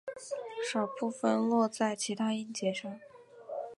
[0.67, 2.99] 少部分落在其它音节上。